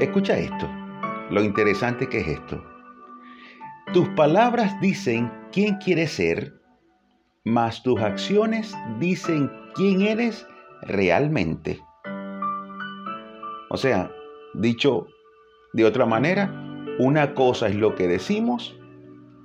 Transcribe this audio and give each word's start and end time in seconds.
Escucha 0.00 0.36
esto, 0.36 0.68
lo 1.30 1.44
interesante 1.44 2.08
que 2.08 2.18
es 2.18 2.26
esto. 2.26 2.60
Tus 3.92 4.08
palabras 4.10 4.74
dicen 4.80 5.30
quién 5.52 5.76
quieres 5.76 6.10
ser, 6.10 6.52
mas 7.44 7.80
tus 7.84 8.00
acciones 8.00 8.76
dicen 8.98 9.52
quién 9.76 10.02
eres 10.02 10.48
realmente. 10.82 11.80
O 13.70 13.76
sea, 13.76 14.10
dicho 14.54 15.06
de 15.74 15.84
otra 15.84 16.06
manera, 16.06 16.50
una 16.98 17.34
cosa 17.34 17.68
es 17.68 17.76
lo 17.76 17.94
que 17.94 18.08
decimos 18.08 18.76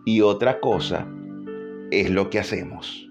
y 0.03 0.21
otra 0.21 0.59
cosa 0.59 1.07
es 1.91 2.09
lo 2.09 2.31
que 2.31 2.39
hacemos. 2.39 3.07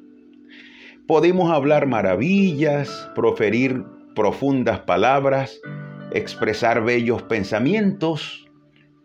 Podemos 1.06 1.52
hablar 1.52 1.86
maravillas, 1.86 3.10
proferir 3.14 3.84
profundas 4.16 4.80
palabras, 4.80 5.60
expresar 6.12 6.84
bellos 6.84 7.22
pensamientos, 7.22 8.48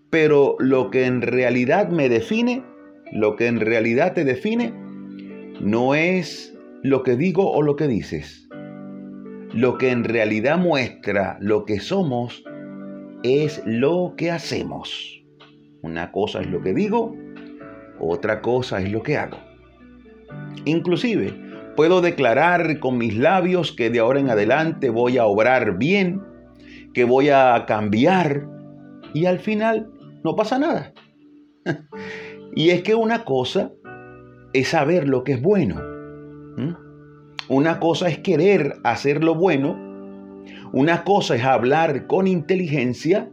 pero 0.09 0.55
lo 0.59 0.90
que 0.91 1.05
en 1.05 1.22
realidad 1.22 1.90
me 1.90 2.09
define, 2.09 2.64
lo 3.12 3.36
que 3.36 3.48
en 3.48 3.59
realidad 3.59 4.14
te 4.14 4.23
define, 4.23 4.73
no 5.59 5.95
es 5.95 6.58
lo 6.81 7.04
que 7.04 7.16
digo 7.16 7.52
o 7.52 7.62
lo 7.62 7.76
que 7.76 7.88
dices. 7.88 8.48
Lo 9.54 9.78
que 9.78 9.92
en 9.92 10.04
realidad 10.04 10.58
muestra 10.58 11.38
lo 11.40 11.66
que 11.66 11.80
somos 11.80 12.44
es 13.23 13.62
lo 13.66 14.16
que 14.17 14.31
hacemos. 14.31 15.23
Una 15.81 16.12
cosa 16.12 16.42
es 16.42 16.48
lo 16.48 16.62
que 16.62 16.73
digo, 16.73 17.16
otra 18.00 18.42
cosa 18.42 18.81
es 18.81 18.92
lo 18.92 19.04
que 19.04 19.17
hago. 19.17 19.38
Inclusive, 20.66 21.34
puedo 21.76 22.02
declarar 22.02 22.80
con 22.80 22.98
mis 22.98 23.17
labios 23.17 23.72
que 23.72 23.90
de 23.90 24.00
ahora 24.00 24.20
en 24.20 24.30
adelante 24.30 24.90
voy 24.90 25.17
a 25.17 25.26
obrar 25.26 25.78
bien, 25.78 26.22
que 26.94 27.04
voy 27.04 27.30
a 27.30 27.66
cambiar 27.68 28.48
y 29.14 29.26
al 29.26 29.40
final 29.40 29.92
no 30.24 30.36
pasa 30.36 30.60
nada. 30.60 30.94
y 32.56 32.70
es 32.70 32.84
que 32.84 32.95
una 32.95 33.26
cosa 33.26 33.72
es 34.54 34.70
saber 34.70 35.08
lo 35.08 35.23
que 35.23 35.34
es 35.34 35.42
bueno. 35.42 35.82
Una 37.50 37.80
cosa 37.80 38.08
es 38.08 38.20
querer 38.20 38.78
hacer 38.84 39.23
lo 39.23 39.36
bueno. 39.36 39.78
Una 40.72 41.04
cosa 41.04 41.36
es 41.36 41.44
hablar 41.44 42.08
con 42.08 42.28
inteligencia. 42.28 43.30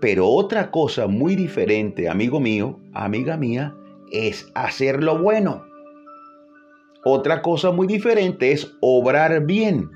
Pero 0.00 0.28
otra 0.28 0.70
cosa 0.70 1.06
muy 1.06 1.34
diferente, 1.34 2.08
amigo 2.08 2.38
mío, 2.38 2.78
amiga 2.92 3.36
mía, 3.36 3.74
es 4.12 4.50
hacer 4.54 5.02
lo 5.02 5.18
bueno. 5.18 5.64
Otra 7.04 7.40
cosa 7.40 7.70
muy 7.70 7.86
diferente 7.86 8.52
es 8.52 8.76
obrar 8.80 9.46
bien, 9.46 9.90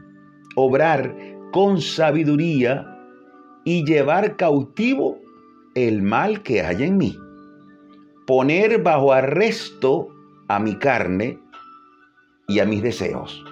obrar 0.57 1.15
con 1.53 1.81
sabiduría 1.81 2.87
y 3.65 3.85
llevar 3.85 4.37
cautivo 4.37 5.19
el 5.75 6.03
mal 6.03 6.43
que 6.43 6.63
hay 6.63 6.85
en 6.85 6.97
mí. 6.97 7.19
Poner 8.27 8.83
bajo 8.83 9.13
arresto 9.13 10.09
a 10.49 10.59
mi 10.59 10.77
carne 10.77 11.39
y 12.49 12.59
a 12.61 12.65
mis 12.65 12.83
deseos. 12.83 13.45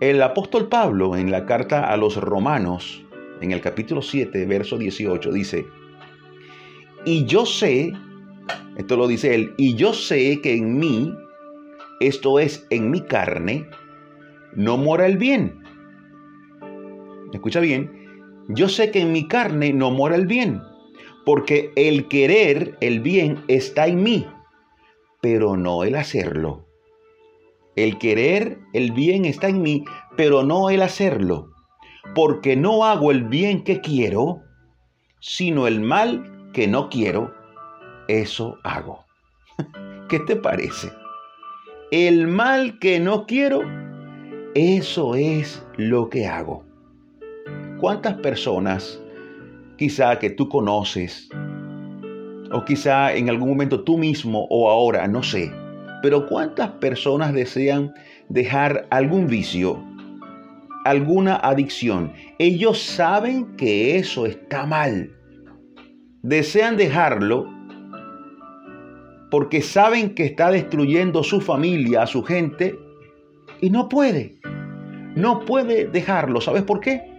El 0.00 0.22
apóstol 0.22 0.68
Pablo 0.68 1.16
en 1.16 1.30
la 1.30 1.46
carta 1.46 1.90
a 1.90 1.96
los 1.96 2.16
romanos, 2.16 3.02
en 3.40 3.52
el 3.52 3.60
capítulo 3.60 4.02
7, 4.02 4.44
verso 4.46 4.76
18, 4.76 5.32
dice, 5.32 5.66
y 7.04 7.24
yo 7.24 7.46
sé, 7.46 7.92
esto 8.76 8.96
lo 8.96 9.06
dice 9.06 9.34
él, 9.34 9.54
y 9.56 9.74
yo 9.74 9.92
sé 9.92 10.40
que 10.40 10.56
en 10.56 10.78
mí, 10.78 11.14
esto 12.00 12.38
es 12.38 12.66
en 12.70 12.90
mi 12.90 13.00
carne, 13.00 13.68
no 14.54 14.76
mora 14.76 15.06
el 15.06 15.16
bien. 15.16 15.63
Escucha 17.34 17.60
bien, 17.60 17.90
yo 18.48 18.68
sé 18.68 18.90
que 18.90 19.00
en 19.00 19.12
mi 19.12 19.28
carne 19.28 19.72
no 19.72 19.90
mora 19.90 20.16
el 20.16 20.26
bien, 20.26 20.62
porque 21.26 21.72
el 21.76 22.08
querer 22.08 22.76
el 22.80 23.00
bien 23.00 23.44
está 23.48 23.86
en 23.86 24.02
mí, 24.02 24.26
pero 25.20 25.56
no 25.56 25.84
el 25.84 25.94
hacerlo. 25.96 26.66
El 27.76 27.98
querer 27.98 28.58
el 28.72 28.92
bien 28.92 29.24
está 29.24 29.48
en 29.48 29.60
mí, 29.60 29.84
pero 30.16 30.42
no 30.42 30.70
el 30.70 30.80
hacerlo, 30.80 31.50
porque 32.14 32.56
no 32.56 32.84
hago 32.84 33.10
el 33.10 33.24
bien 33.24 33.64
que 33.64 33.80
quiero, 33.80 34.40
sino 35.20 35.66
el 35.66 35.80
mal 35.80 36.50
que 36.52 36.68
no 36.68 36.88
quiero, 36.88 37.34
eso 38.08 38.56
hago. 38.62 39.04
¿Qué 40.08 40.20
te 40.20 40.36
parece? 40.36 40.90
el 41.90 42.26
mal 42.26 42.80
que 42.80 42.98
no 42.98 43.24
quiero, 43.24 43.62
eso 44.56 45.14
es 45.14 45.64
lo 45.76 46.08
que 46.10 46.26
hago. 46.26 46.64
¿Cuántas 47.80 48.14
personas, 48.14 49.00
quizá 49.76 50.18
que 50.18 50.30
tú 50.30 50.48
conoces, 50.48 51.28
o 52.52 52.64
quizá 52.64 53.12
en 53.14 53.28
algún 53.28 53.48
momento 53.48 53.82
tú 53.82 53.98
mismo 53.98 54.46
o 54.48 54.70
ahora, 54.70 55.08
no 55.08 55.22
sé, 55.22 55.52
pero 56.02 56.26
cuántas 56.26 56.70
personas 56.72 57.34
desean 57.34 57.92
dejar 58.28 58.86
algún 58.90 59.26
vicio, 59.26 59.82
alguna 60.84 61.36
adicción? 61.36 62.12
Ellos 62.38 62.80
saben 62.80 63.56
que 63.56 63.96
eso 63.96 64.24
está 64.26 64.66
mal. 64.66 65.10
Desean 66.22 66.76
dejarlo 66.76 67.52
porque 69.30 69.62
saben 69.62 70.14
que 70.14 70.26
está 70.26 70.52
destruyendo 70.52 71.24
su 71.24 71.40
familia, 71.40 72.02
a 72.02 72.06
su 72.06 72.22
gente, 72.22 72.78
y 73.60 73.68
no 73.68 73.88
puede. 73.88 74.36
No 75.16 75.40
puede 75.40 75.86
dejarlo. 75.88 76.40
¿Sabes 76.40 76.62
por 76.62 76.78
qué? 76.78 77.13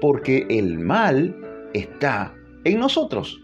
Porque 0.00 0.46
el 0.48 0.78
mal 0.78 1.34
está 1.74 2.34
en 2.64 2.78
nosotros. 2.78 3.40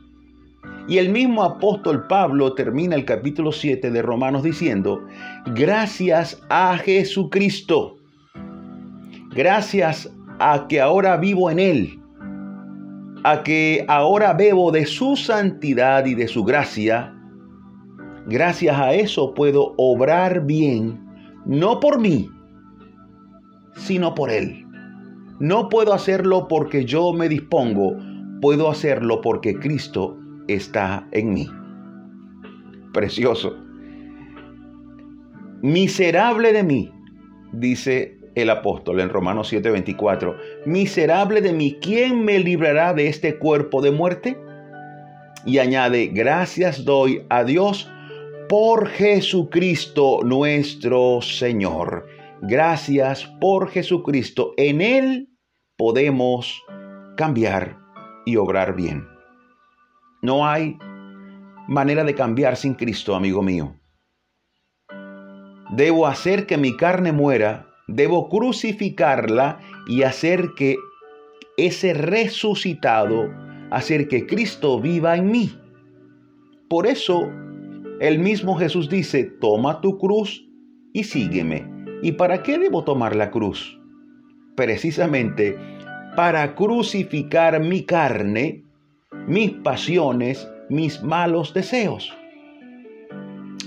Y 0.89 0.99
el 0.99 1.11
mismo 1.11 1.45
apóstol 1.45 2.07
Pablo 2.09 2.55
termina 2.55 2.95
el 2.95 3.05
capítulo 3.05 3.53
7 3.53 3.91
de 3.91 4.03
Romanos 4.03 4.43
diciendo, 4.43 5.03
gracias 5.55 6.41
a 6.51 6.77
Jesucristo, 6.77 7.97
gracias 9.31 10.13
a 10.39 10.67
que 10.69 10.81
ahora 10.81 11.17
vivo 11.17 11.51
en 11.51 11.59
Él, 11.59 12.01
a 13.25 13.43
que 13.43 13.85
ahora 13.89 14.33
bebo 14.33 14.73
de 14.73 14.87
su 14.87 15.17
santidad 15.17 16.05
y 16.07 16.15
de 16.15 16.27
su 16.27 16.45
gracia, 16.45 17.15
Gracias 18.27 18.79
a 18.79 18.95
eso 18.95 19.35
puedo 19.35 19.75
obrar 19.77 20.47
bien, 20.47 21.05
no 21.45 21.81
por 21.81 21.99
mí, 21.99 22.31
sino 23.75 24.15
por 24.15 24.31
Él. 24.31 24.65
No 25.41 25.69
puedo 25.69 25.93
hacerlo 25.93 26.47
porque 26.49 26.85
yo 26.85 27.13
me 27.13 27.29
dispongo, 27.29 27.97
puedo 28.41 28.71
hacerlo 28.71 29.21
porque 29.21 29.59
Cristo 29.59 30.17
está 30.49 31.07
en 31.13 31.35
mí. 31.35 31.49
Precioso. 32.93 33.57
Miserable 35.63 36.53
de 36.53 36.63
mí, 36.63 36.93
dice 37.53 38.19
el 38.35 38.51
apóstol 38.51 39.01
en 39.01 39.09
Romanos 39.09 39.53
7:24. 39.53 40.37
Miserable 40.67 41.41
de 41.41 41.53
mí, 41.53 41.79
¿quién 41.81 42.25
me 42.25 42.39
librará 42.39 42.95
de 42.95 43.09
este 43.09 43.39
cuerpo 43.39 43.81
de 43.81 43.91
muerte? 43.91 44.39
Y 45.45 45.59
añade, 45.59 46.09
gracias 46.09 46.85
doy 46.85 47.23
a 47.29 47.45
Dios 47.45 47.91
por 48.49 48.89
Jesucristo 48.89 50.21
nuestro 50.25 51.21
Señor. 51.21 52.07
Gracias 52.45 53.25
por 53.41 53.69
Jesucristo. 53.69 54.53
En 54.57 54.81
Él 54.81 55.29
podemos 55.77 56.61
cambiar 57.17 57.79
y 58.27 58.35
obrar 58.35 58.75
bien. 58.75 59.07
No 60.23 60.45
hay 60.45 60.77
manera 61.69 62.03
de 62.03 62.17
cambiar 62.17 62.57
sin 62.57 62.75
Cristo, 62.75 63.15
amigo 63.15 63.43
mío. 63.43 63.77
Debo 65.71 66.09
hacer 66.09 66.47
que 66.47 66.59
mi 66.59 66.77
carne 66.77 67.13
muera, 67.13 67.69
debo 67.87 68.29
crucificarla 68.29 69.61
y 69.87 70.03
hacer 70.03 70.51
que 70.57 70.79
ese 71.57 71.95
resucitado, 71.95 73.31
hacer 73.71 74.09
que 74.09 74.27
Cristo 74.27 74.81
viva 74.81 75.17
en 75.17 75.31
mí. 75.31 75.61
Por 76.69 76.89
eso 76.89 77.31
el 78.01 78.19
mismo 78.19 78.57
Jesús 78.57 78.89
dice, 78.89 79.23
toma 79.41 79.81
tu 79.81 79.97
cruz 79.97 80.45
y 80.93 81.05
sígueme. 81.05 81.82
¿Y 82.03 82.13
para 82.13 82.43
qué 82.43 82.59
debo 82.59 82.83
tomar 82.83 83.15
la 83.15 83.31
cruz? 83.31 83.79
Precisamente 84.57 85.57
para 86.17 86.55
crucificar 86.55 87.61
mi 87.61 87.85
carne, 87.85 88.65
mis 89.27 89.53
pasiones, 89.53 90.47
mis 90.69 91.03
malos 91.03 91.55
deseos. 91.55 92.13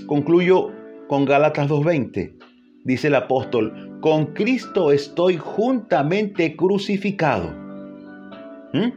Concluyo 0.06 0.70
con 1.08 1.24
Gálatas 1.24 1.68
2.20. 1.68 2.36
Dice 2.84 3.08
el 3.08 3.16
apóstol, 3.16 3.98
con 4.00 4.26
Cristo 4.26 4.92
estoy 4.92 5.38
juntamente 5.38 6.54
crucificado. 6.54 7.50
¿Mm? 8.72 8.92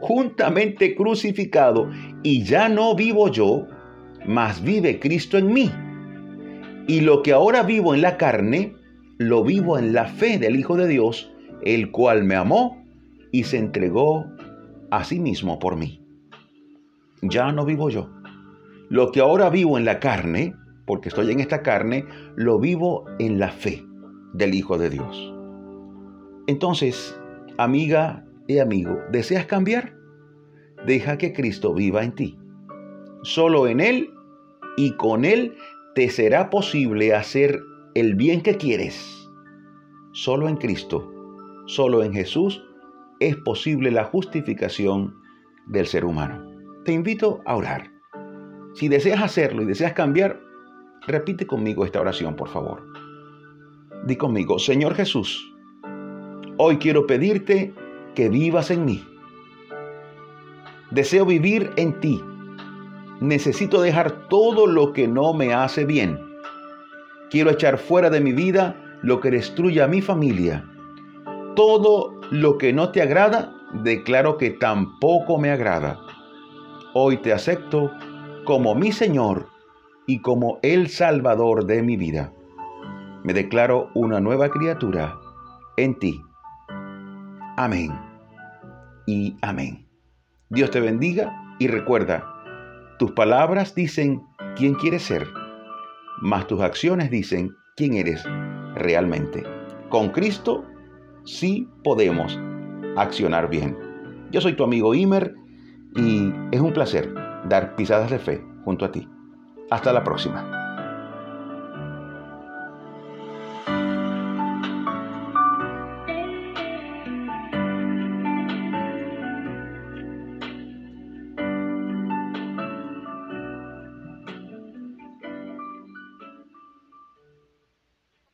Juntamente 0.00 0.94
crucificado. 0.94 1.90
Y 2.22 2.44
ya 2.44 2.68
no 2.68 2.94
vivo 2.94 3.28
yo, 3.28 3.66
mas 4.26 4.62
vive 4.62 5.00
Cristo 5.00 5.38
en 5.38 5.52
mí. 5.52 5.70
Y 6.86 7.00
lo 7.00 7.22
que 7.22 7.32
ahora 7.32 7.62
vivo 7.62 7.94
en 7.94 8.02
la 8.02 8.16
carne, 8.16 8.76
lo 9.18 9.42
vivo 9.42 9.78
en 9.78 9.92
la 9.92 10.06
fe 10.06 10.38
del 10.38 10.56
Hijo 10.56 10.76
de 10.76 10.86
Dios, 10.86 11.32
el 11.62 11.90
cual 11.90 12.24
me 12.24 12.34
amó 12.34 12.84
y 13.32 13.44
se 13.44 13.58
entregó 13.58 14.26
a 14.90 15.04
sí 15.04 15.18
mismo 15.18 15.58
por 15.58 15.76
mí. 15.76 16.02
Ya 17.22 17.50
no 17.52 17.64
vivo 17.64 17.88
yo. 17.88 18.10
Lo 18.90 19.12
que 19.12 19.20
ahora 19.20 19.48
vivo 19.48 19.78
en 19.78 19.86
la 19.86 19.98
carne, 19.98 20.54
porque 20.86 21.08
estoy 21.08 21.30
en 21.30 21.40
esta 21.40 21.62
carne, 21.62 22.04
lo 22.36 22.58
vivo 22.58 23.06
en 23.18 23.38
la 23.38 23.48
fe 23.48 23.82
del 24.34 24.54
Hijo 24.54 24.76
de 24.76 24.90
Dios. 24.90 25.34
Entonces, 26.46 27.18
amiga 27.56 28.26
y 28.46 28.58
amigo, 28.58 28.98
¿deseas 29.10 29.46
cambiar? 29.46 29.94
Deja 30.86 31.16
que 31.16 31.32
Cristo 31.32 31.72
viva 31.72 32.04
en 32.04 32.14
ti. 32.14 32.38
Solo 33.22 33.66
en 33.68 33.80
Él 33.80 34.10
y 34.76 34.92
con 34.92 35.24
Él 35.24 35.54
te 35.94 36.08
será 36.10 36.50
posible 36.50 37.14
hacer 37.14 37.62
el 37.94 38.16
bien 38.16 38.42
que 38.42 38.56
quieres. 38.56 39.28
Solo 40.12 40.48
en 40.48 40.56
Cristo, 40.56 41.10
solo 41.66 42.02
en 42.02 42.12
Jesús 42.12 42.64
es 43.20 43.36
posible 43.36 43.92
la 43.92 44.04
justificación 44.04 45.14
del 45.66 45.86
ser 45.86 46.04
humano. 46.04 46.50
Te 46.84 46.92
invito 46.92 47.40
a 47.46 47.56
orar. 47.56 47.90
Si 48.74 48.88
deseas 48.88 49.22
hacerlo 49.22 49.62
y 49.62 49.66
deseas 49.66 49.92
cambiar, 49.92 50.40
repite 51.06 51.46
conmigo 51.46 51.84
esta 51.84 52.00
oración, 52.00 52.34
por 52.34 52.48
favor. 52.48 52.84
Di 54.04 54.16
conmigo, 54.16 54.58
Señor 54.58 54.94
Jesús, 54.94 55.54
hoy 56.58 56.78
quiero 56.78 57.06
pedirte 57.06 57.72
que 58.16 58.28
vivas 58.28 58.70
en 58.70 58.84
mí. 58.84 59.04
Deseo 60.90 61.24
vivir 61.24 61.70
en 61.76 62.00
ti. 62.00 62.20
Necesito 63.20 63.80
dejar 63.80 64.28
todo 64.28 64.66
lo 64.66 64.92
que 64.92 65.08
no 65.08 65.32
me 65.34 65.54
hace 65.54 65.84
bien. 65.84 66.18
Quiero 67.30 67.50
echar 67.50 67.78
fuera 67.78 68.10
de 68.10 68.20
mi 68.20 68.32
vida 68.32 68.76
lo 69.02 69.20
que 69.20 69.30
destruya 69.30 69.84
a 69.84 69.88
mi 69.88 70.02
familia. 70.02 70.64
Todo 71.54 72.20
lo 72.30 72.58
que 72.58 72.72
no 72.72 72.90
te 72.90 73.02
agrada, 73.02 73.52
declaro 73.82 74.36
que 74.38 74.50
tampoco 74.50 75.38
me 75.38 75.50
agrada. 75.50 76.00
Hoy 76.94 77.18
te 77.18 77.32
acepto 77.32 77.90
como 78.44 78.74
mi 78.74 78.92
Señor 78.92 79.48
y 80.06 80.20
como 80.20 80.58
el 80.62 80.88
Salvador 80.88 81.66
de 81.66 81.82
mi 81.82 81.96
vida. 81.96 82.32
Me 83.22 83.32
declaro 83.32 83.90
una 83.94 84.20
nueva 84.20 84.48
criatura 84.50 85.16
en 85.76 85.98
ti. 85.98 86.20
Amén 87.56 87.90
y 89.06 89.36
amén. 89.42 89.86
Dios 90.50 90.70
te 90.70 90.80
bendiga 90.80 91.56
y 91.58 91.68
recuerda, 91.68 92.33
tus 92.98 93.12
palabras 93.12 93.74
dicen 93.74 94.22
quién 94.56 94.74
quieres 94.74 95.02
ser, 95.02 95.26
mas 96.20 96.46
tus 96.46 96.60
acciones 96.60 97.10
dicen 97.10 97.54
quién 97.76 97.94
eres 97.94 98.24
realmente. 98.74 99.42
Con 99.88 100.10
Cristo 100.10 100.64
sí 101.24 101.68
podemos 101.82 102.38
accionar 102.96 103.48
bien. 103.48 103.76
Yo 104.30 104.40
soy 104.40 104.54
tu 104.54 104.64
amigo 104.64 104.94
Imer 104.94 105.34
y 105.96 106.32
es 106.52 106.60
un 106.60 106.72
placer 106.72 107.12
dar 107.48 107.76
pisadas 107.76 108.10
de 108.10 108.18
fe 108.18 108.44
junto 108.64 108.84
a 108.84 108.92
ti. 108.92 109.08
Hasta 109.70 109.92
la 109.92 110.04
próxima. 110.04 110.63